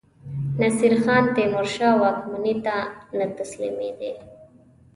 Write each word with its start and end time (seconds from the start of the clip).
نصیرخان 0.61 1.23
تیمورشاه 1.35 1.95
واکمنۍ 2.01 2.53
ته 2.65 2.75
نه 3.17 3.25
تسلیمېدی. 3.37 4.11